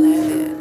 planet. 0.00 0.59